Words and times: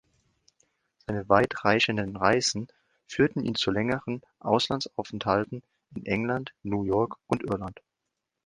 Seine 1.05 1.29
weitreichenden 1.29 2.15
Reisen 2.15 2.67
führten 3.05 3.43
ihn 3.43 3.53
zu 3.53 3.69
längeren 3.69 4.23
Auslandsaufenthalten 4.39 5.61
in 5.95 6.05
England, 6.07 6.55
New 6.63 6.81
York 6.81 7.17
und 7.27 7.43
Irland. 7.43 7.81